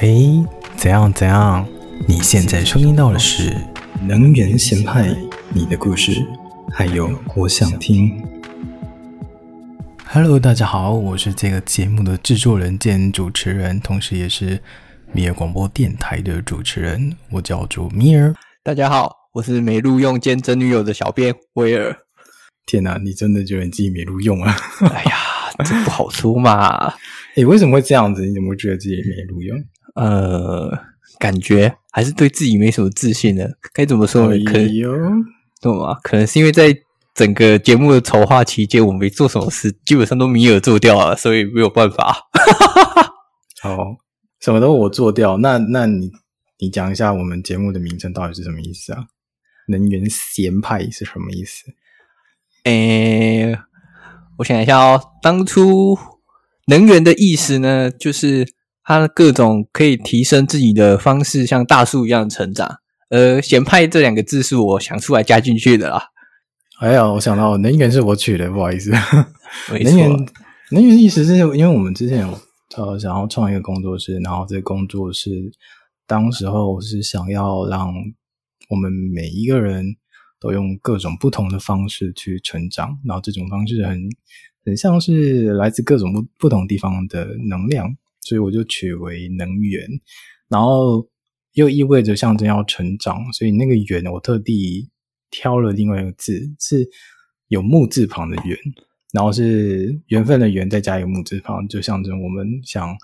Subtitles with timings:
[0.00, 0.08] 哎，
[0.76, 1.66] 怎样怎样？
[2.08, 3.54] 你现在收听到的是
[4.02, 5.14] 能源闲派，
[5.52, 6.26] 你的故事，
[6.72, 8.20] 还有我想听。
[10.06, 14.60] Hello，大家好，我是这个节目的制作人兼主持人，同时也是
[15.12, 18.34] 米尔广播电台的主持人，我叫做米尔。
[18.64, 21.96] 大家好，我是没录用兼真女友的小编威尔。
[22.66, 24.56] 天哪，你真的觉得你自己没录用啊？
[24.90, 25.16] 哎呀，
[25.64, 26.92] 这不好说嘛。
[27.36, 28.26] 哎，为什么会这样子？
[28.26, 29.56] 你怎么会觉得自己没录用？
[29.94, 30.70] 呃，
[31.18, 33.58] 感觉还是对自己没什么自信的。
[33.72, 34.44] 该怎么说呢？
[34.44, 35.24] 可能，
[35.60, 35.98] 懂吗？
[36.02, 36.74] 可能是因为在
[37.14, 42.28] 整个节目的筹划期间，我没做什么事，基本上都米尔做掉了，所以没有办法。
[43.60, 43.96] 好，
[44.40, 45.36] 什么都我做掉。
[45.38, 46.10] 那那你
[46.58, 49.04] 你讲一下我们节目的名称到底是什么意思啊？
[49.68, 51.64] 能源闲派是什么意思？
[52.64, 53.58] 诶，
[54.38, 55.98] 我想一下哦，当初。
[56.68, 58.46] 能源的意思呢，就是
[58.84, 62.78] 它的各种可以提升自己的方式，像大树一样成长。
[63.10, 66.02] 呃“咸派”这两个字是我想出来加进去的啦。
[66.80, 68.90] 哎呀，我想到能源是我取的，不好意思。
[69.82, 70.10] 能源，
[70.70, 72.38] 能源的意思是因为我们之前有
[72.76, 75.30] 呃想要创一个工作室，然后这个工作室
[76.06, 77.92] 当时候是想要让
[78.68, 79.84] 我们每一个人
[80.40, 84.08] 都用各种不同的方式去成长，然后这种方式很。
[84.64, 89.86] 很像是来自各种不不同地方的能量，所以我就取为能源，
[90.48, 91.06] 然后
[91.52, 94.90] 又意味着象征要成长，所以那个源我特地
[95.30, 96.88] 挑了另外一个字，是
[97.48, 98.56] 有木字旁的源，
[99.12, 102.96] 然后是缘分的缘再加一个木字旁，就象征我们像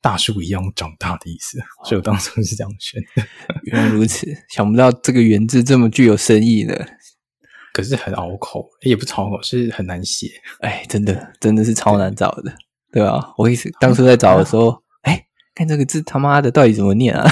[0.00, 3.26] 大树一样长大的意思，所以我当初是这样选的。
[3.64, 6.74] 原来如此，想不到这个源字这么具有深意呢。
[7.74, 10.28] 可是很拗口，也不拗口，是很难写。
[10.60, 12.52] 哎，真的，真的是超难找的，
[12.92, 13.32] 对啊？
[13.36, 15.22] 我一直当初在找的时候，哎、嗯，
[15.54, 17.28] 看这个字，他妈的，到底怎么念啊？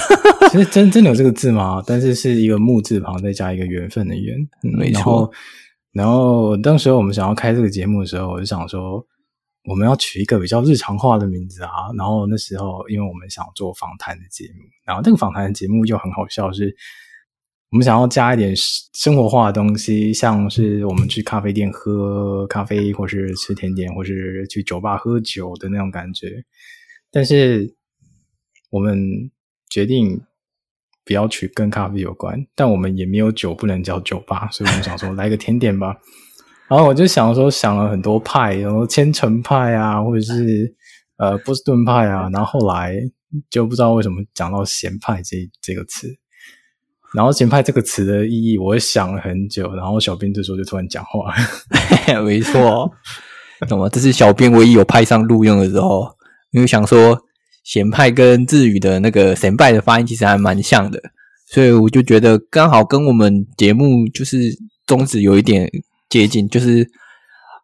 [0.50, 1.82] 其实真真的有这个字吗？
[1.86, 5.30] 但是是一个木字旁，再加一个缘分的缘，嗯、没错。
[5.92, 9.04] 然后，当时我们想要开这个节目的时候，我就想说，
[9.64, 11.90] 我们要取一个比较日常化的名字啊。
[11.96, 16.76] 然后那时候，因为我们想做访谈的节目，然后那个访谈的节目又很好笑，是。
[17.76, 18.54] 我们想要加一点
[18.94, 26.42] 生活化的东西，像是我们去咖啡店喝咖啡，或是吃甜点，或是去酒吧喝酒的那种感觉。
[27.12, 27.76] 但是
[28.70, 28.98] 我们
[29.68, 30.18] 决定
[31.04, 35.98] 不要去跟咖啡有关，但我们也没有酒不能叫酒吧，所以我们想说来个甜点吧。
[36.70, 40.74] 然后我就想说想了很多派，然后千层派啊，或者是
[41.18, 42.96] 呃波士顿派啊，然后后来
[43.50, 46.08] 就不知道为什么讲到咸派这这个词。
[47.16, 49.74] 然后“咸派”这个词的意义，我想了很久。
[49.74, 51.32] 然后小编这时候就突然讲话，
[52.22, 52.90] 没错，
[53.66, 53.88] 懂吗？
[53.88, 56.06] 这是小编唯一有派上录用的时候，
[56.50, 57.18] 因为想说
[57.64, 61.00] “咸派”跟日语的那个“咸派”的发音其实还蛮像的，
[61.48, 64.36] 所以我就觉得刚好跟我们节目就是
[64.86, 65.66] 宗旨有一点
[66.10, 66.86] 接近，就是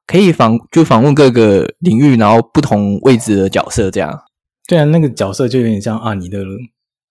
[0.07, 4.19] 可以访就访问各个领域，然后不同位置的角色这样。
[4.67, 6.43] 对啊，那个角色就有点像啊，你的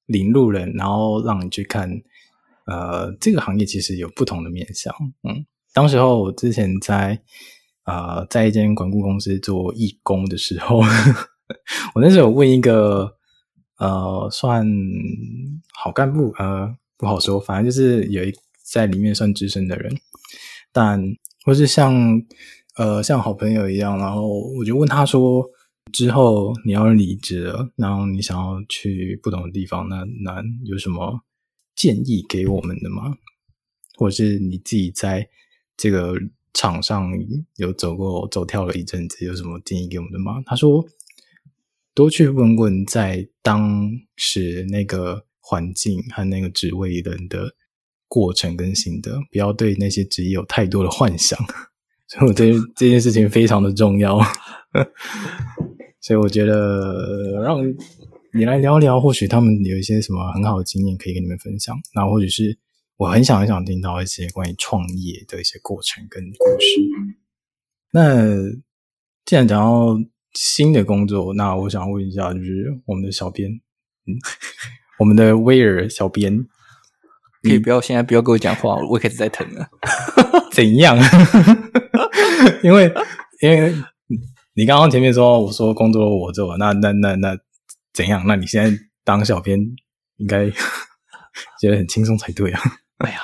[0.08, 1.88] 领路人，然后让你去看。
[2.66, 4.94] 呃，这个行业其实有不同的面向。
[5.24, 7.20] 嗯，当时候我之前在
[7.86, 10.80] 呃在一间管顾公司做义工的时候，
[11.96, 13.12] 我那时候问一个
[13.78, 14.66] 呃算
[15.74, 18.32] 好干部，呃不好说，反正就是有一
[18.64, 19.92] 在里面算资深的人，
[20.72, 21.02] 但
[21.44, 22.22] 或是像
[22.78, 25.44] 呃像好朋友一样，然后我就问他说，
[25.92, 31.20] 之后你要离职了，然后你想要去不同的地方，那那有什么？
[31.82, 33.18] 建议给我们的吗？
[33.98, 35.28] 或者是你自己在
[35.76, 36.14] 这个
[36.54, 37.12] 场上
[37.56, 40.44] 有走过走跳了一阵子，有什么建议给我们的吗？
[40.46, 40.86] 他说：
[41.96, 47.56] 多去问问在当时那个环境和那个职位人的
[48.08, 51.40] 过程跟心得，不要对那些职业有太多的幻想。
[52.06, 54.20] 所以我觉得 这件事情非常的重要。
[56.00, 57.60] 所以我觉得让。
[58.34, 61.78] 你来聊聊，或许他们有一些什么很好的经验可以跟你们分享。
[61.94, 62.58] 那或许是
[62.96, 66.80] 我很想很想听到一些关于创业的一些过程跟故事。
[67.92, 68.50] 那
[69.26, 69.98] 既然讲到
[70.34, 73.52] 新的工作，那我想问一下，就是我们的小编，
[74.08, 74.16] 嗯，
[75.00, 76.46] 我们的威尔小编，
[77.44, 79.68] 可以不要现在不要跟我讲话，我也开始在疼了。
[80.54, 80.98] 怎样？
[82.64, 82.90] 因为
[83.42, 83.76] 因为
[84.54, 87.38] 你刚刚前面说我说工作我做，那那那那。
[87.94, 88.24] 那怎样？
[88.26, 89.60] 那你现在当小编
[90.18, 90.50] 应该
[91.60, 92.62] 觉得很轻松才对啊！
[92.98, 93.20] 哎呀，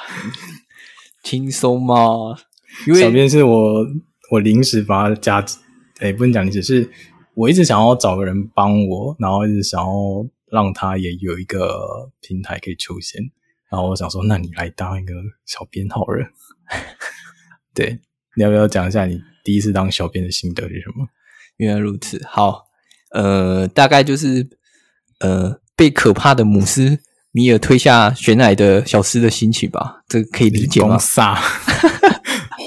[1.24, 1.96] 轻松吗？
[2.86, 3.86] 因为小编是我
[4.32, 5.46] 我临时把他加，
[6.00, 6.92] 哎，不能讲临时，是
[7.34, 13.22] 我一直想要找个人帮我，然后一直想要让他也有一个平台可以出现。
[13.70, 15.14] 然后我想说，那你来当一个
[15.46, 16.30] 小编好了。
[17.74, 18.00] 对，
[18.36, 21.08] 你要不要讲一下你第一次当小编的心得是什么？
[21.58, 22.67] 原来如此，好，
[23.12, 24.48] 呃，大概就是
[25.20, 27.00] 呃，被可怕的母斯
[27.32, 30.98] 米尔推下悬崖的小斯的心情吧，这个可以理解吗？
[30.98, 31.36] 杀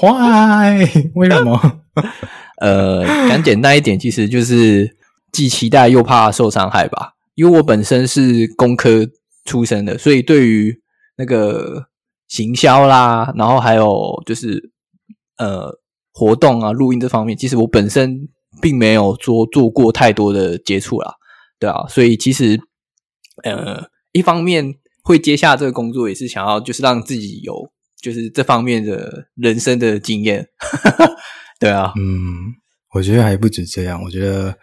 [0.01, 0.79] 坏？
[1.15, 1.81] 为什么？
[2.61, 4.97] 呃，讲简单一点，其实就是
[5.33, 7.15] 既期待又怕受伤害吧。
[7.35, 9.07] 因为我本身是工科
[9.45, 10.79] 出身的，所以对于
[11.17, 11.87] 那个
[12.29, 14.71] 行销啦，然后还有就是
[15.39, 15.79] 呃
[16.13, 18.29] 活动啊、录音这方面，其实我本身
[18.61, 21.15] 并没有做做过太多的接触啦，
[21.59, 22.61] 对啊，所以其实
[23.45, 27.55] 呃一方面会接下这个工作，也是想要就是让自己有
[28.01, 30.47] 就是这方面的人生的经验，
[31.59, 32.55] 对啊，嗯，
[32.95, 34.57] 我觉得还不止这样，我觉得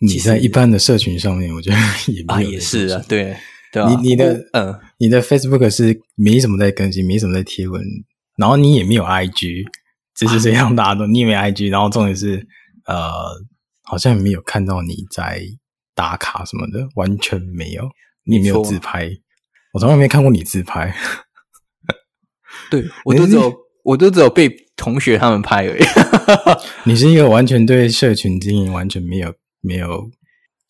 [0.00, 1.76] 你在一般的社群上面，我觉得
[2.12, 3.36] 也没有啊，也是啊，对。
[3.70, 7.82] 对啊，你你的嗯，你的 Facebook 是没什么在更新，没什么在贴文，
[8.38, 9.62] 然后你也没有 IG，
[10.18, 12.48] 就是这样大家都你也没有 IG，然后重点是
[12.88, 13.44] 呃，
[13.84, 15.42] 好像也没有看到你在
[15.94, 17.88] 打卡什么的，完全没有，
[18.24, 19.08] 你也没有自拍，
[19.74, 20.92] 我从来没看过你自拍，
[22.70, 23.54] 对我都只有
[23.84, 25.84] 我都只有被同学他们拍而已，
[26.90, 30.10] 你是一个完全对社群经营完全没有没有。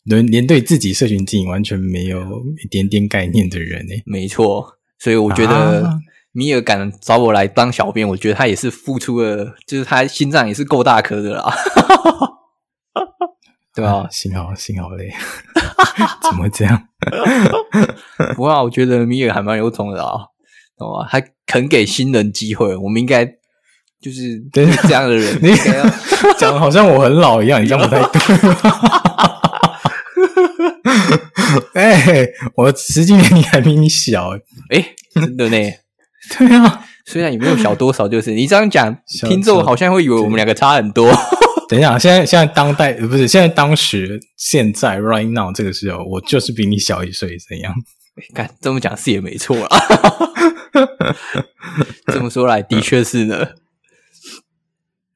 [0.05, 3.93] 连连对自己社群经营完全没有一点点概念的人呢？
[4.05, 5.99] 没错，所以我觉得
[6.31, 11.53] 米尔敢找我来当小编，我觉得他也是付出了，就是他心脏也是够大颗的啦。
[13.75, 15.09] 对啊， 心好心好累，
[16.23, 16.81] 怎么会这样？
[18.35, 20.13] 不过我觉得米尔还蛮有种的啊，
[20.77, 21.05] 懂吗？
[21.07, 23.25] 还肯给新人机会，我们应该
[24.01, 25.39] 就是这样的人。
[25.41, 25.55] 你
[26.37, 28.19] 讲的好像我很老一样，你这样不太对。
[31.73, 34.31] 哎、欸，我十几年你还比你小
[34.71, 35.57] 哎、欸，真的呢？
[36.37, 38.95] 对啊，虽然也没有小多少，就是你这样讲，
[39.27, 41.09] 听众好像会以为我们两个差很多。
[41.69, 47.73] 等一下，现在现在当代不是现在当时现在 right now 这个时候，我就是比你小一岁，怎样？
[48.33, 49.69] 看、欸、这么讲是也没错啦。
[52.11, 53.47] 这么说来，的确是呢。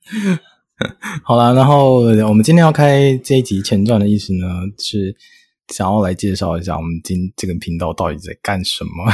[1.23, 4.47] 好啦，然后我们今天要开这一集前传的意思呢
[4.77, 5.17] 是。
[5.69, 9.09] 想要来介绍一下我们今这个频道到底在干什么？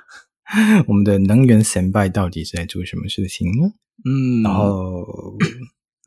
[0.88, 3.68] 我们的能源显摆到底是在做什么事情呢？
[4.06, 5.36] 嗯，然后，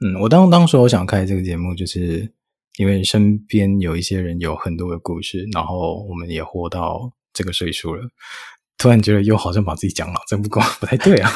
[0.01, 2.34] 嗯，我当当时我想开这个节目，就是
[2.78, 8.10] 因为身边有一些人有很多的故事，然后我们也活到这个岁数了，
[8.78, 11.31] 突然觉得又好像把自己讲老，这不光不太对啊，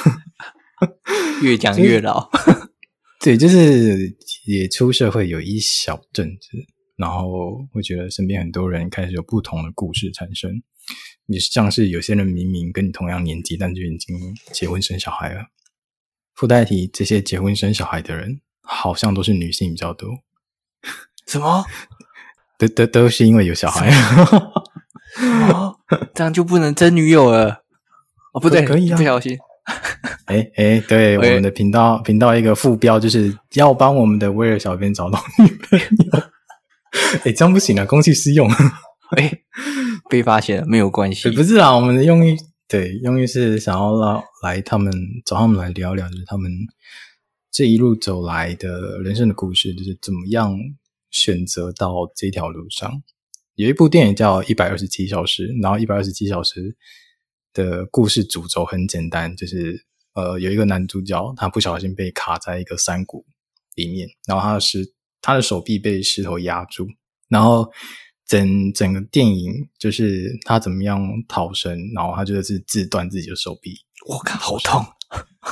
[1.44, 2.30] 越讲越老。
[3.20, 4.16] 对，就是
[4.46, 6.58] 也出社会有一小阵子。
[6.96, 10.62] 然后会觉得身边很多人开始有不同的故事产生，
[11.26, 14.16] 你像是有些人明明跟你同样年纪，但就已经
[14.54, 15.48] 结婚生小孩了。
[16.36, 20.10] 附带提，这些结婚生小孩的人，好像都是女性比较多。
[21.28, 21.64] 什么？
[22.58, 23.90] 都都都是因为有小孩。
[25.52, 25.76] 哦，
[26.16, 27.64] 这样就不能真女友了？
[28.34, 29.38] 哦，不对，可以啊，不小心。
[30.26, 35.86] 哎哎，对， 我们的频道频道一个副标就是要帮我们的威尔小编找到女朋友。
[37.24, 37.86] 哎，这样不行啊！
[37.86, 38.48] 公器私用，
[39.18, 39.32] 哎，
[40.10, 41.32] 被发现了没有关系。
[41.32, 42.36] 不是啊，我们的用意，
[42.68, 44.92] 对，用意是想要让来他们
[45.26, 46.52] 找他们来聊聊，就是他们
[47.54, 50.58] 这一路走来的人生的故事，就是怎么样
[51.12, 53.04] 选择到这条路上。
[53.56, 56.62] 有一部电影叫《一百二十七小时》，然后《一百二十七小时》
[57.54, 63.24] 的故事主轴很简单，就是呃，有一个男主角他不小心被卡在一个山谷
[63.76, 64.94] 里面，然后他是。
[65.26, 66.86] 他的手臂被石头压住，
[67.30, 67.66] 然后
[68.28, 73.74] 整整个电影就是他怎么样逃生，然后他就是自断自己的手臂。
[74.06, 74.86] 我靠，好痛！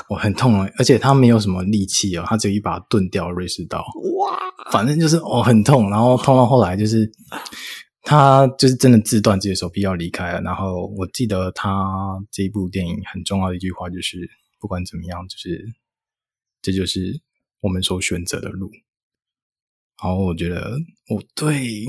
[0.09, 3.79] 我很痛啊，而且他没有什么力气哦，他只有一把钝掉瑞士刀。
[4.19, 4.39] 哇，
[4.71, 7.11] 反正就是哦很痛，然后痛到后来就是
[8.03, 10.41] 他就是真的自断自己的手臂要离开了。
[10.41, 14.29] 然后我记得他这一部电影很重要的一句话就是：
[14.59, 15.73] 不管怎么样，就是
[16.61, 17.21] 这就是
[17.59, 18.71] 我们所选择的路。
[20.01, 20.77] 然后我觉得，
[21.09, 21.85] 哦，对，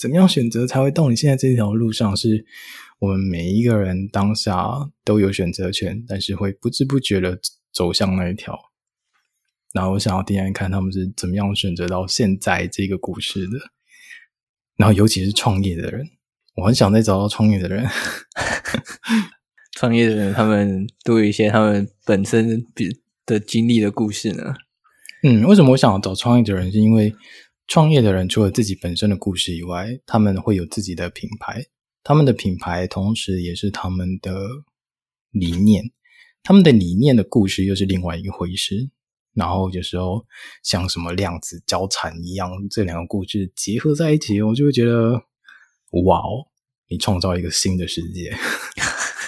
[0.00, 2.16] 怎么样选择才会到你现在这条路上？
[2.16, 2.46] 是
[3.00, 7.38] 我们每一个人当下都有选择权，但是会不知不觉的
[7.70, 8.58] 走向那一条。
[9.74, 13.58] 然后我想要听听看他们是怎么样选择到现在这个故事的。
[14.76, 16.08] 然后尤其是创业的人，
[16.56, 17.86] 我很想再找到创业的人。
[19.76, 24.54] 创业的人，他们都有一些他们本身比的经历的故事呢。
[25.22, 26.72] 嗯，为什么我想要找创业的人？
[26.72, 27.14] 是因为
[27.70, 31.64] 创业的人除了自己本身的故事以外，他们会有自己的品牌，
[32.02, 34.32] 他们的品牌同时也是他们的
[35.30, 35.84] 理念，
[36.42, 38.90] 他们的理念的故事又是另外一回事。
[39.34, 40.26] 然后有时候
[40.64, 45.12] 像什么量子交缠一样，这两个故事结合在一起，我就会觉得，
[46.04, 46.50] 哇哦，
[46.88, 48.36] 你创造一个新的世界。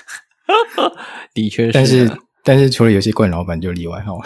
[1.32, 2.10] 的确是，但是
[2.42, 4.18] 但是除了有些怪老板就例外哈。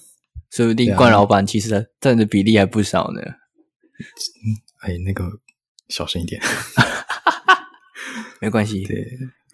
[0.50, 3.20] 说不定冠老板其实占的比例还不少呢。
[3.22, 4.44] 嗯，
[4.80, 5.30] 哎，那个
[5.88, 6.42] 小声一点，
[8.40, 9.06] 没关系，对，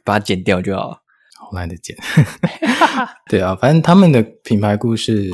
[0.04, 1.02] 把它剪掉就好。
[1.36, 1.96] 好懒得剪。
[3.28, 5.30] 对啊，反正他们的品牌故事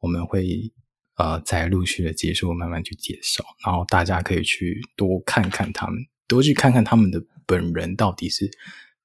[0.00, 0.72] 我们会
[1.16, 8.48] 呃在陆续的结束，慢慢去介绍，然后大家可以去多看看他们，多去看看他们的本人到底是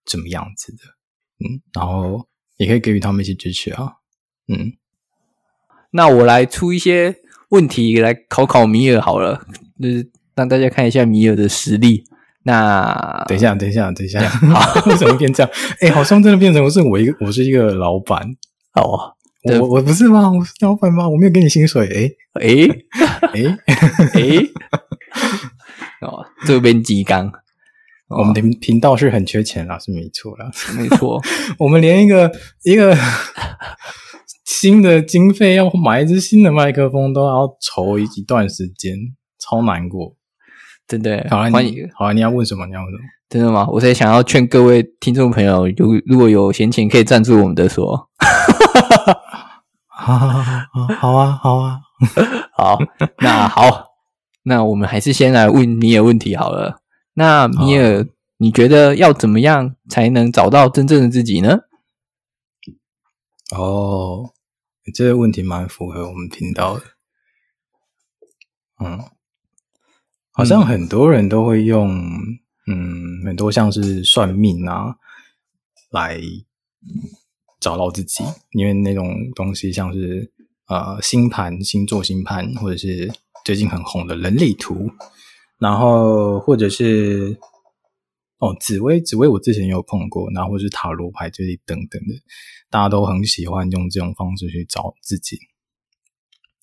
[0.05, 0.83] 怎么样子的，
[1.39, 2.27] 嗯，然后
[2.57, 3.93] 也可以给予他们一些支持啊，
[4.47, 4.73] 嗯。
[5.91, 7.15] 那我来出一些
[7.49, 9.41] 问题来考考米尔好了，
[9.81, 12.03] 就是让大家看一下米尔的实力。
[12.43, 15.51] 那等一下，等一下，等一下，好， 为什么变这样？
[15.81, 18.21] 哎、欸，好像真的变成我是我一个，我是一个老板
[18.75, 19.13] 哦。
[19.43, 20.29] 我我不是吗？
[20.31, 21.07] 我是老板吗？
[21.07, 22.15] 我没有给你薪水。
[22.33, 22.67] 哎哎
[23.33, 23.57] 哎
[24.13, 24.21] 哎！
[26.01, 27.31] 哦，这边鸡缸，
[28.09, 31.21] 我们的频道是很缺钱啦，是没错啦，没错。
[31.59, 32.31] 我们连一个
[32.63, 32.95] 一个。
[34.47, 38.95] 新的经费要买一支新的麦克风都要筹一段时间，
[39.37, 40.15] 超难过，
[40.87, 41.27] 真的。
[41.29, 41.85] 好了，欢迎。
[41.93, 42.65] 好了，你要问什么？
[42.65, 43.03] 你要问什么？
[43.27, 43.67] 真的吗？
[43.69, 48.07] 我在想要劝各位听众朋友，如如果有闲钱可以赞助我们的说，
[49.85, 51.79] 好好好好好啊，好啊，
[52.55, 52.79] 好。
[53.19, 53.87] 那好，
[54.43, 56.79] 那我们还是先来问米尔问题好了。
[57.15, 61.59] 那米尔，你觉得要怎么样才能找到真正的自己呢？
[63.53, 64.31] 哦。
[64.93, 66.83] 这个问题蛮符合我们频道的，
[68.79, 69.03] 嗯，
[70.31, 71.89] 好像很多人都会用，
[72.67, 74.95] 嗯，很多像是算命啊，
[75.91, 76.21] 来
[77.59, 80.31] 找到自己，因为那种东西像是
[80.67, 83.11] 呃星盘、星座星盘，或者是
[83.43, 84.89] 最近很红的人类图，
[85.57, 87.37] 然后或者是
[88.37, 92.13] 哦紫薇，紫薇我之前也有碰过，然后或是塔罗牌这些等等的。
[92.69, 95.37] 大家都很喜欢用这种方式去找自己，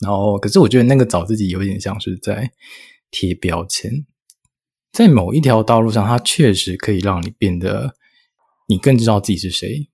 [0.00, 2.52] 然后可是我觉得那个找自己有点像是在
[3.10, 4.04] 贴标签，
[4.92, 7.94] 在某一条道路上，它确实可以让你变得
[8.68, 9.88] 你更知道自己是谁，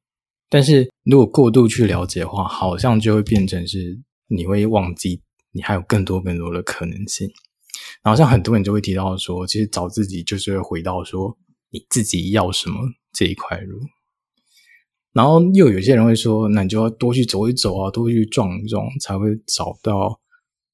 [0.48, 7.30] 但是如果过度去了解的话，好像就会变成是你会忘记你还有更多更多的可能性。
[8.02, 11.36] 然后像很多人就会提到说，其实找自己就是会回到说
[11.70, 12.80] 你自己要什么
[13.12, 13.80] 这一块路。
[15.12, 20.20] 然后又有些人会说，那你就要多去走一走啊，多去撞一撞，才会找到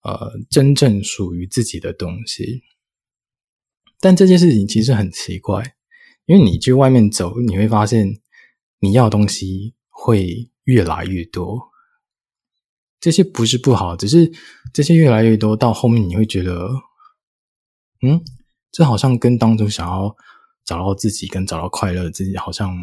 [0.03, 2.63] 呃真正属于自己的东西。
[3.99, 5.77] 但这件事情其实很奇怪，
[6.27, 8.21] 因为你去外面走，你会发现
[8.81, 11.71] 你要的东西会越来越多。
[13.01, 14.31] 这些不是不好，只是
[14.75, 16.69] 这些越来越多到后面，你会觉得，
[18.03, 18.21] 嗯，
[18.71, 20.15] 这好像跟当初想要
[20.63, 22.77] 找到自己跟找到快乐自己好像。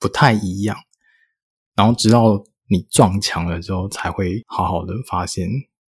[0.00, 0.76] 不太一样，
[1.76, 5.48] 然后直到你撞墙了之后，才会好好的发现，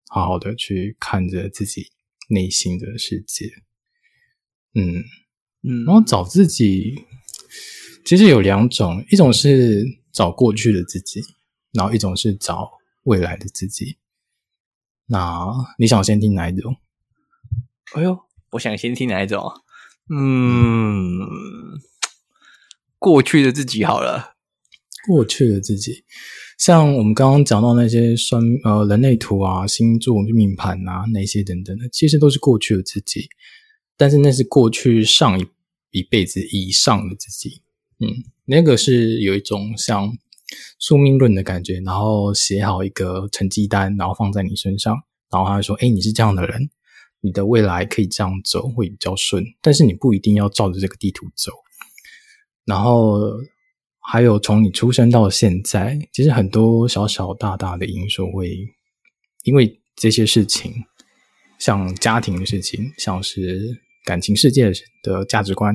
[0.09, 1.93] 好好的去看着自己
[2.31, 3.53] 内心的世界。
[4.75, 5.05] 嗯
[5.63, 7.05] 嗯，然后找自己，
[8.05, 11.21] 其实有两种，一种是找过去的自己，
[11.73, 12.71] 然后一种是找
[13.03, 13.99] 未来的自己。
[15.07, 16.77] 那你想先听哪一种？
[17.95, 18.19] 哎呦，
[18.53, 19.53] 我想先听哪一种？
[20.11, 21.21] 嗯。
[22.99, 24.35] 过去的自己好了，
[25.07, 26.05] 过去的自己，
[26.59, 33.29] 像我们刚刚讲到那些算呃人类图啊、星座命盘啊那些等等的，其实都是过去的自己，
[33.97, 35.47] 但是那是过去上一
[35.93, 37.63] 一辈子以上的自己，
[38.01, 38.09] 嗯，
[38.47, 40.13] 那个是有一种像
[40.79, 44.97] 宿命论的感觉，然后写好一个成绩单，然后放在你身上，
[45.31, 46.69] 然后他说：“诶，你是这样的人，
[47.21, 51.53] 你的未来可以这样走，会比较顺，但是你不一定要照着这个地图走。”
[52.69, 53.19] 然后
[53.99, 58.55] 还有从你出生到现在，其实很多小小大大的因素会，
[59.45, 60.75] 因为这些事情，
[61.59, 64.71] 像家庭的事情，像是感情世界
[65.03, 65.75] 的价值观，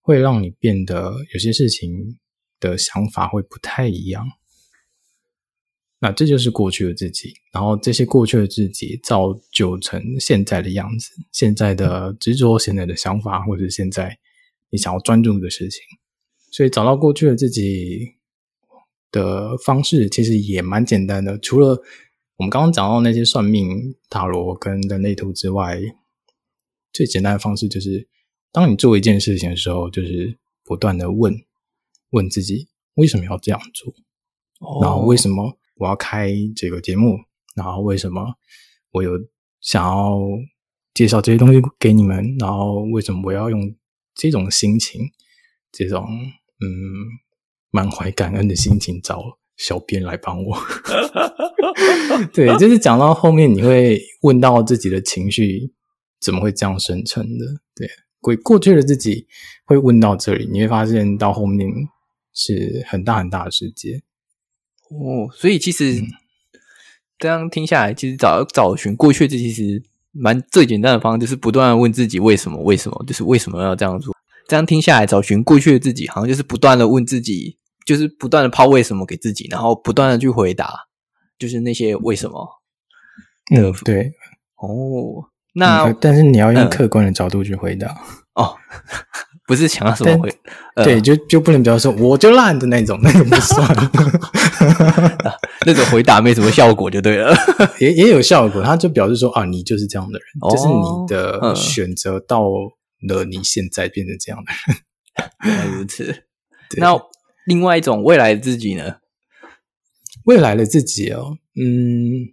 [0.00, 2.18] 会让你变得有些事情
[2.60, 4.24] 的想法会不太一样。
[5.98, 14.16] 那这就是过去的自己，然后这些过去的自己造就成现在的样子，现在的执着，现在的想法，或者现在
[14.70, 15.80] 你想要专注的事情。
[16.52, 18.12] 所以找到过去的自己
[19.10, 21.82] 的方式其实也蛮简单的，除了
[22.36, 25.80] 我们刚刚讲到那些算命、塔罗跟人类图之外，
[26.92, 28.06] 最简单的方式就是，
[28.52, 31.34] 当你做一件事情的时候，就是不断的问
[32.10, 33.94] 问自己为什么要这样做，
[34.82, 37.18] 然后为什么我要开这个节目，
[37.54, 38.34] 然后为什么
[38.90, 39.12] 我有
[39.60, 40.18] 想要
[40.92, 43.74] 介绍这些东西给你们，然后为什么我要用
[44.14, 45.00] 这种心情，
[45.70, 46.06] 这种
[46.62, 47.18] 嗯
[47.70, 50.56] 满怀感恩的心情找小编来帮我。
[52.32, 55.72] 对，就是讲到后面，你会问到自己的情绪
[56.20, 57.46] 怎么会这样生成的？
[57.74, 57.88] 对，
[58.20, 59.26] 过过去的自己
[59.64, 61.68] 会问到这里，你会发现到后面
[62.34, 64.02] 是很大很大的世界。
[64.90, 66.02] 哦，所以其实
[67.18, 72.62] 这样听下来，其实找找寻过去这，其实蛮最简单的方式，就是不断的问自己为什么？
[72.62, 73.04] 为什么？
[73.06, 74.11] 就是为什么要这样做？
[74.52, 77.56] 这样听下来，找寻过去的自己，好像就是不断的问自己，
[77.86, 80.74] 就是不断的抛为什么给自己，然后不断的去回答。
[81.38, 82.46] 就是那些为什么？
[83.56, 84.12] 嗯，对，
[84.56, 88.54] 哦，那、嗯、但是你要用客观的角度去回答、嗯、哦，
[89.48, 90.28] 不是想要什么回？
[90.76, 93.66] 呃、对，就就不能比方说我就烂的那种，那种不算，
[95.66, 97.34] 那种回答没什么效果就对了，
[97.80, 102.44] 也也有效果，他就表示说啊，你就是这样的人，哦、就是你的选择到
[103.02, 104.76] 了你现在变成这样的人，
[105.44, 106.24] 原来如此。
[106.78, 106.98] 那
[107.46, 108.96] 另外一种未来的自己呢？
[110.24, 112.32] 未来的自己哦，嗯，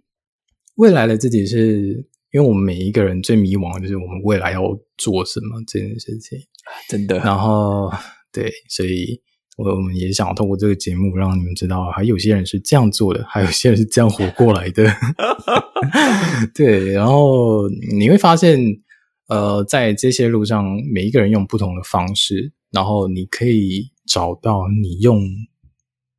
[0.76, 4.62] 未来的自己是因为我们每一个人最迷茫的就是我们未来要
[4.96, 6.38] 做什么这件事情，
[6.88, 7.18] 真的。
[7.18, 7.90] 然后
[8.32, 9.20] 对，所以
[9.56, 14.88] 我们也想通过这个节目让你们知道，还有些人是这样做的，还有些人是这样活过来的。
[16.54, 18.58] 对，然后你会发现，
[19.30, 25.22] 呃，在这些路上，每一个人用不同的方式，然后你可以找到你用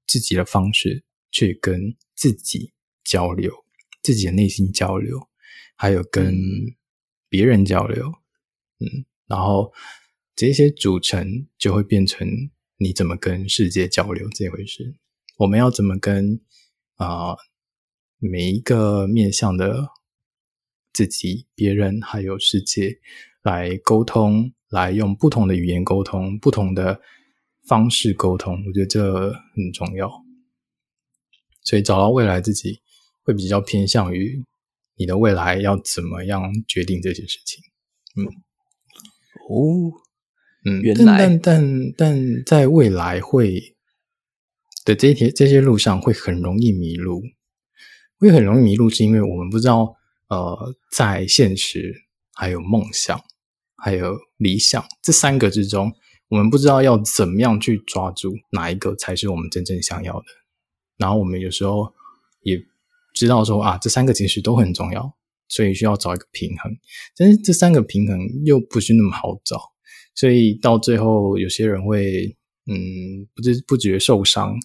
[0.08, 1.03] 自己的方式。
[1.34, 2.74] 去跟自己
[3.06, 3.63] 交流，
[4.03, 5.30] 自己的内心交流，
[5.77, 6.36] 还有跟
[7.30, 8.06] 别人交流，
[8.82, 9.72] 嗯，然后
[10.36, 12.28] 这些组成就会变成
[12.76, 14.93] 你怎么跟世界交流这回事。
[15.38, 16.41] 我们要怎么跟
[16.95, 17.38] 啊、呃、
[18.19, 19.88] 每一个面向的
[21.01, 22.99] 自己、别人还有世界
[23.41, 27.01] 来沟通，来用不同的语言沟通，不同的
[27.67, 30.11] 方式沟通，我觉得这很重要。
[31.63, 32.79] 所以找到未来自己
[33.23, 34.45] 会比较偏向于
[34.95, 37.63] 你的未来要怎么样决定这些事情，
[38.15, 38.25] 嗯，
[39.49, 39.91] 哦，
[40.65, 43.75] 嗯，原来，但但但但在未来会
[44.85, 47.23] 的这些这些路上会很容易迷路，
[48.19, 49.95] 会很容易迷路，是因为我们不知道
[50.32, 51.94] 呃，在现实
[52.36, 53.22] 还有梦想
[53.76, 55.91] 还有理想这三个之中，
[56.30, 60.26] 我们不知道要怎么样去抓住哪一个才是我们真正想要的。
[60.96, 61.94] 然后我们有时候
[62.44, 62.58] 也
[63.13, 65.13] 知道说啊，这三个其实都很重要，
[65.50, 66.72] 所以需要找一个平衡。
[67.17, 69.60] 但是这三个平衡又不是那么好找，
[70.15, 74.56] 所以到最后有些人会嗯，不知不觉受伤，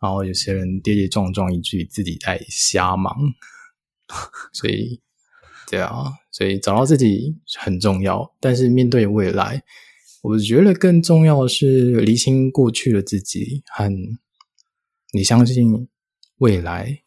[0.00, 3.14] 然后有些人跌跌撞撞，以至于自己在瞎忙。
[4.52, 5.00] 所以
[5.70, 8.34] 对啊，所以找到自己很重要。
[8.40, 9.62] 但是面对未来，
[10.22, 13.90] 我觉得更重要的是厘清过去的自己和。
[15.12, 15.88] 你相信
[16.38, 17.04] 未来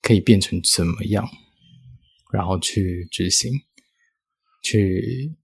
[0.00, 1.28] 可以变成怎么样，
[2.32, 3.52] 然后去执行、
[4.62, 5.34] 去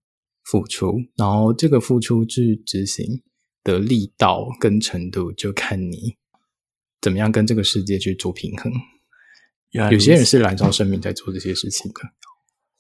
[0.44, 3.24] 付出，然后这个付出去执行
[3.64, 6.16] 的力道跟程度，就看你
[7.00, 8.72] 怎么样跟这个世界去做平衡。
[9.72, 12.00] 有些人是燃烧生命在做这些事情的，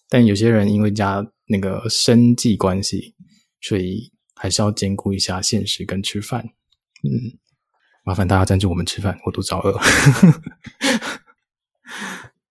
[0.08, 3.14] 但有些人因为家那个生计关系，
[3.60, 6.44] 所以还是要兼顾一下现实跟吃饭。
[7.02, 7.38] 嗯。
[8.04, 9.72] 麻烦大家赞助我们吃饭，我肚子好饿。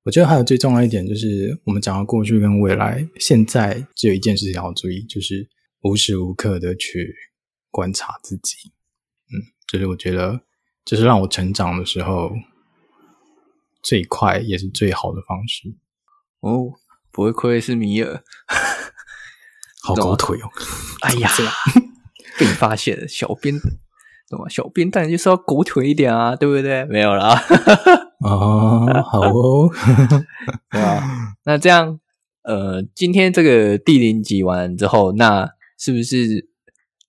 [0.04, 5.45] 我觉得还有最重要一点就是，我们讲到过去跟未来，现在只有一件事情要注意，就是
[5.82, 7.13] 无时无刻的去
[7.69, 8.71] 观察自己。
[9.27, 10.39] 嗯，就是我觉得，
[10.86, 12.32] 就是让我成长的时候
[13.82, 15.74] 最快也是最好的方式。
[16.41, 16.74] 哦，
[17.12, 18.24] 不会亏是米尔，
[19.84, 20.50] 好狗腿哦！
[21.02, 21.30] 哎呀，
[22.39, 23.56] 被你发现了，小编。
[24.50, 26.86] 小编当然就是要狗腿一点啊，对不对？
[26.86, 27.38] 没有啦。
[28.24, 29.70] 哦，好哦，
[30.72, 31.04] 对吧？
[31.44, 32.00] 那这样，
[32.44, 36.50] 呃，今天这个第零集完之后，那是不是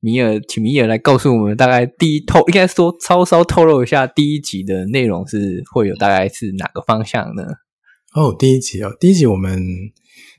[0.05, 7.45] 米尔，请米尔来告诉我们，大概第一透，应该说稍稍透露一下第一集的内容是会有大概是哪个方向呢？
[8.13, 9.63] 哦，第一集哦，第一集我们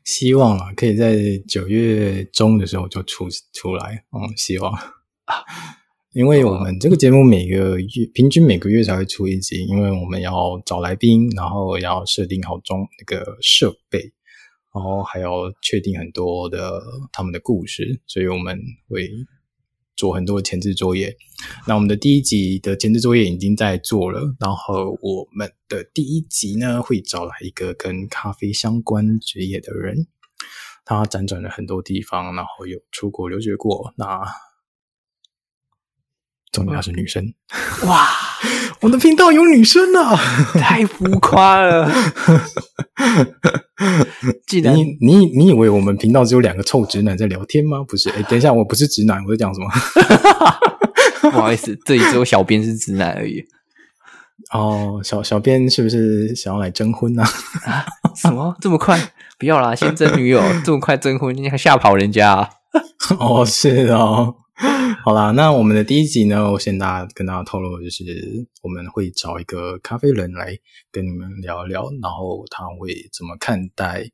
[0.03, 1.15] 希望啊，可以在
[1.47, 5.35] 九月中的时候就出出来，嗯，希望啊。
[6.11, 13.99] 因为我们这个节目每个月平均每个月才会出一集，因为我们要找来宾，然后要设定好装那个设备，
[14.75, 19.09] 然后还要确定很多的他们的故事，所以我们会
[19.95, 21.15] 做很多前置作业。
[21.67, 30.07] 那我们的第一集的前置作业已经在做了，然后我们的第一集呢，会找来一个跟咖啡相关职业的人，
[30.85, 34.21] 他辗转了很多地方，然后有出国留学过，那。
[36.51, 37.33] 重点是女生，
[37.87, 38.07] 哇！
[38.83, 40.13] 我的频道有女生啊，
[40.59, 41.89] 太浮夸了。
[44.45, 47.77] 既然你你你以为我们频道只有两个臭直男在聊天吗？
[47.87, 49.69] 不是，哎，等一下，我不是直男，我在讲什么？
[51.31, 53.41] 不好意思，这里只有小编是直男而已。
[54.51, 57.23] 哦，小小编是不是想要来征婚呢？
[57.65, 57.85] 啊？
[58.17, 58.99] 什么这么快？
[59.39, 62.49] 不要啦，先征女友，这么快征婚，你还吓跑人家啊？
[63.17, 64.35] 哦，是哦。
[65.03, 70.57] 好啦，那我们的第一集呢，我先大家跟大家透露，就是我们会找一个咖啡人来
[70.91, 74.09] 跟你们聊一聊，然后他会怎么看待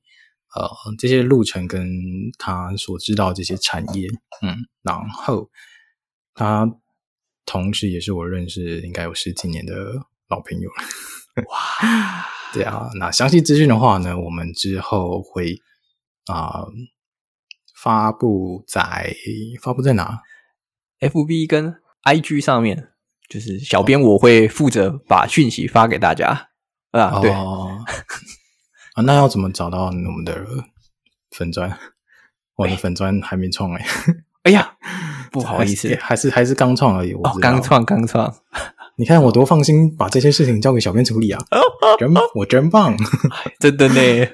[0.55, 1.87] 呃这些路程跟
[2.37, 4.07] 他所知道这些产业，
[4.41, 5.49] 嗯，然后
[6.33, 6.67] 他
[7.45, 9.73] 同时也是我认识应该有十几年的
[10.29, 15.61] 老朋友了，哇， 对啊，那详细资讯的话呢，我们之后会
[16.25, 16.71] 啊、呃、
[17.75, 19.15] 发布在
[19.61, 20.19] 发布在哪
[20.99, 22.89] ？F B 跟 I G 上面，
[23.27, 26.49] 就是小编我会负责把讯息发给大家、
[26.91, 27.19] 哦、啊。
[27.19, 27.43] 对啊，
[29.03, 30.45] 那要怎么找到我们的
[31.31, 31.77] 粉砖？
[32.55, 34.73] 我的粉砖还没创哎、欸，哎呀，
[35.31, 37.13] 不好意思，还是还是刚创而已。
[37.13, 38.35] 哦，刚创刚创，
[38.97, 41.41] 你看我多放心，把这些事情交给小编处理啊，
[41.97, 42.97] 真我真棒，
[43.59, 44.27] 真的呢。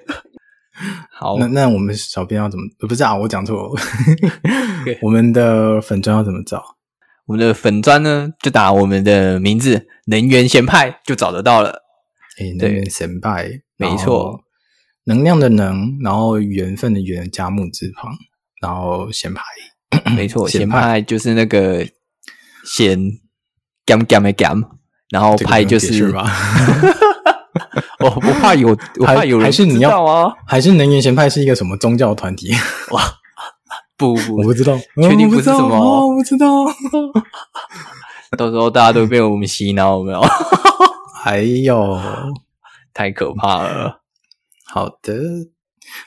[1.25, 2.65] 好，那那我们小编要怎么？
[2.87, 3.81] 不是啊，我讲错了。
[5.01, 6.63] 我们的粉砖要怎么找？
[7.25, 11.81] 我们的粉砖呢，就打我们的名字“能源咸派”就找得到了。
[12.39, 14.41] 哎、欸，能源咸派，没错，
[15.05, 18.15] 能量的能，然后缘分的缘加木字旁，
[18.61, 19.41] 然后咸派，
[20.15, 21.83] 没错，咸派就是那个
[22.63, 22.99] 咸
[23.87, 24.63] ，gam gam 的 gam，
[25.09, 26.13] 然后派就是。
[27.99, 30.33] 我不怕有，我怕有人知道啊？
[30.45, 32.51] 还是能源贤派是一个什么宗教团体？
[32.91, 33.01] 哇，
[33.97, 36.07] 不不，我不知道，确定不是什么？
[36.07, 36.47] 我不知道。
[38.37, 40.21] 到时候大家都被我们洗脑，有没有？
[41.23, 41.97] 哎呦，
[42.93, 44.01] 太可怕了。
[44.65, 45.13] 好的，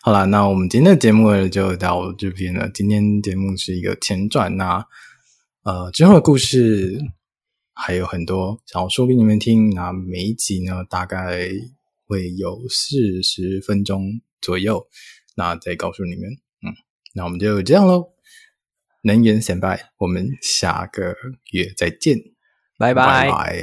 [0.03, 2.69] 好啦，那我们今天的节目就到这边了。
[2.69, 4.85] 今天节目是一个前传，那
[5.65, 6.99] 呃，之后的故事。
[7.81, 11.49] 还有很多想要说给你们听，那每一集呢，大概
[12.09, 14.89] 会有四十分钟左右，
[15.37, 16.31] 那再告诉你们，
[16.63, 16.73] 嗯，
[17.15, 18.15] 那我们就这样喽。
[19.03, 21.15] 能源显摆，我们下个
[21.53, 22.19] 月再见，
[22.79, 23.05] 拜拜。
[23.05, 23.63] 拜拜。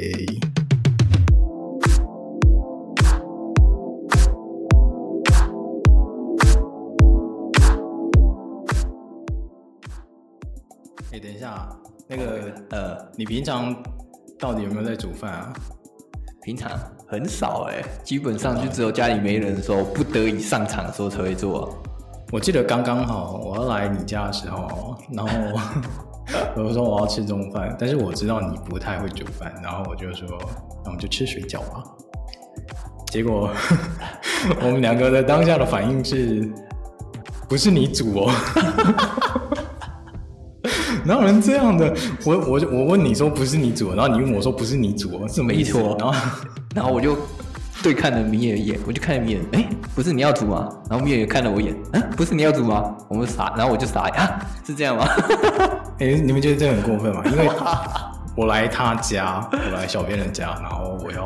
[11.11, 11.67] 哎，等一下，
[12.07, 13.75] 那个呃，你平常。
[14.37, 15.53] 到底有没有在煮饭啊？
[16.43, 16.69] 平常
[17.15, 21.73] 很少哎、欸，基本上就只有家里没人的时候，不得已上场的时候才会做。
[22.29, 25.31] 我记得刚刚好我要来你家的时候，然后
[26.57, 30.27] 我就说我要吃中饭，但是我知道你不太会煮饭，然后我就说
[30.83, 31.81] 那我们就吃水饺吧。
[33.07, 33.49] 结果
[34.61, 36.51] 我们两个的当下的反应是，
[37.47, 38.29] 不是你煮哦。
[41.05, 41.95] 哪有人这样的？
[42.25, 45.95] 我我我问你说不是你煮，然后你问我说不是你煮，是没错。
[45.99, 46.13] 然后
[46.75, 47.17] 然后我就
[47.81, 50.69] 对看了米野一眼，我就看了米野，哎，不是你要煮吗？
[50.89, 52.93] 然后米野也看了我一眼，嗯，不是你要煮吗？
[53.07, 55.07] 我们傻，然后我就傻呀，是这样吗？
[55.99, 57.23] 哎，你们觉得这很过分吗？
[57.25, 57.49] 因为
[58.35, 61.25] 我来他家，我来小编的家，然后我要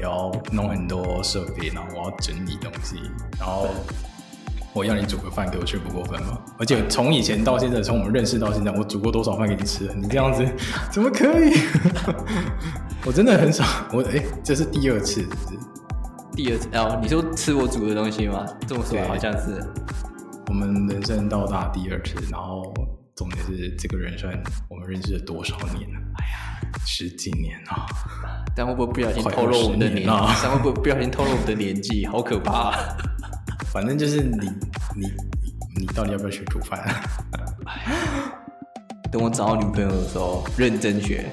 [0.00, 2.96] 要弄很多设备，然后我要整理东西，
[3.38, 3.68] 然后。
[4.72, 6.38] 我要你煮个饭给我，吃不过分吗？
[6.58, 9.92] 而且从以前到现在，从我们认识到现在，我煮过多少饭给你吃？
[9.96, 10.46] 你这样子
[10.92, 11.52] 怎么可以？
[13.04, 13.64] 我真的很少。
[13.92, 15.58] 我哎、欸，这是第二次是是？
[16.36, 16.98] 第二次哦？
[17.02, 18.46] 你说吃我煮的东西吗？
[18.66, 19.60] 这么说好像是。
[20.46, 22.72] 我们人生到达第二次，然后
[23.16, 24.30] 重点是这个人生，
[24.68, 25.88] 我们认识了多少年？
[26.18, 27.86] 哎呀，十几年啊！
[28.54, 30.06] 但会不会不小心透露我们的年纪？
[30.42, 32.06] 但会不会不小心透露我们的年纪？
[32.06, 32.78] 好可怕、啊！
[33.72, 34.50] 反正就是你，
[34.96, 35.12] 你，
[35.76, 36.84] 你到底要不要学煮饭？
[39.12, 41.24] 等我找到女朋友的时候，认真学。